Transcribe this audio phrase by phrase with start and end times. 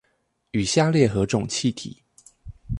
[0.53, 2.01] 與下列何種氣體